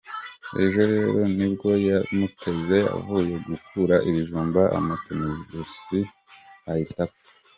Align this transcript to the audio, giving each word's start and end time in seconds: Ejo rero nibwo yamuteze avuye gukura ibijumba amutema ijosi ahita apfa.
Ejo 0.63 0.81
rero 0.93 1.19
nibwo 1.35 1.69
yamuteze 1.87 2.77
avuye 2.97 3.33
gukura 3.47 3.95
ibijumba 4.09 4.61
amutema 4.77 5.25
ijosi 5.41 5.99
ahita 6.71 7.01
apfa. 7.07 7.25